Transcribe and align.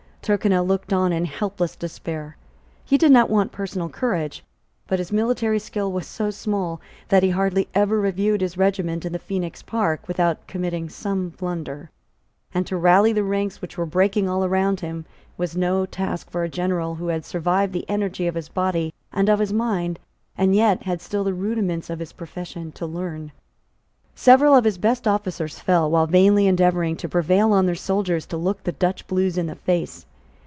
Tyrconnel 0.23 0.67
looked 0.67 0.93
on 0.93 1.11
in 1.11 1.25
helpless 1.25 1.75
despair. 1.75 2.37
He 2.85 2.95
did 2.95 3.11
not 3.11 3.27
want 3.27 3.51
personal 3.51 3.89
courage; 3.89 4.43
but 4.85 4.99
his 4.99 5.11
military 5.11 5.57
skill 5.57 5.91
was 5.91 6.05
so 6.05 6.29
small 6.29 6.79
that 7.07 7.23
he 7.23 7.31
hardly 7.31 7.67
ever 7.73 7.99
reviewed 7.99 8.41
his 8.41 8.55
regiment 8.55 9.03
in 9.03 9.13
the 9.13 9.17
Phoenix 9.19 9.63
Park 9.63 10.07
without 10.07 10.45
committing 10.45 10.89
some 10.89 11.29
blunder; 11.29 11.89
and 12.53 12.67
to 12.67 12.77
rally 12.77 13.11
the 13.11 13.23
ranks 13.23 13.61
which 13.63 13.79
were 13.79 13.85
breaking 13.87 14.29
all 14.29 14.47
round 14.47 14.81
him 14.81 15.05
was 15.37 15.57
no 15.57 15.87
task 15.87 16.29
for 16.29 16.43
a 16.43 16.49
general 16.49 16.93
who 16.95 17.07
had 17.07 17.25
survived 17.25 17.73
the 17.73 17.89
energy 17.89 18.27
of 18.27 18.35
his 18.35 18.47
body 18.47 18.93
and 19.11 19.27
of 19.27 19.39
his 19.39 19.51
mind, 19.51 19.97
and 20.37 20.55
yet 20.55 20.83
had 20.83 21.01
still 21.01 21.23
the 21.23 21.33
rudiments 21.33 21.89
of 21.89 21.97
his 21.99 22.13
profession 22.13 22.71
to 22.73 22.85
learn. 22.85 23.31
Several 24.13 24.53
of 24.55 24.65
his 24.65 24.77
best 24.77 25.07
officers 25.07 25.57
fell 25.57 25.89
while 25.89 26.05
vainly 26.07 26.45
endeavouring 26.45 26.95
to 26.97 27.09
prevail 27.09 27.51
on 27.53 27.65
their 27.65 27.73
soldiers 27.75 28.27
to 28.27 28.37
look 28.37 28.63
the 28.63 28.71
Dutch 28.71 29.07
Blues 29.07 29.35
in 29.35 29.47
the 29.47 29.55
face. 29.55 30.05